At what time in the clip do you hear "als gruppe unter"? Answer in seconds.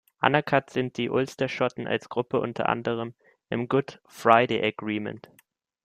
1.85-2.67